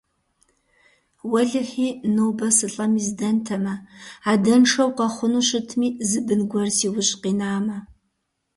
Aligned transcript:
Уэлэхьи, 1.31 1.89
нобэ 2.15 2.47
сылӀэми 2.57 3.01
здэнтэмэ, 3.07 3.75
адэншэу 4.31 4.89
къэхъуну 4.97 5.43
щытми, 5.47 5.87
зы 6.09 6.19
бын 6.25 6.41
гуэр 6.51 6.69
си 6.77 6.87
ужь 6.97 7.13
къинамэ. 7.21 7.77